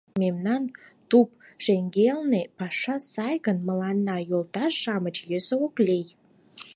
Мемнан 0.21 0.63
туп 1.09 1.29
шеҥгелне 1.63 2.41
паша 2.57 2.95
сай 3.11 3.35
гын, 3.45 3.57
мыланна, 3.67 4.17
йолташ-шамыч, 4.29 5.15
йӧсӧ 5.31 5.55
ок 5.65 5.75
лий. 5.87 6.07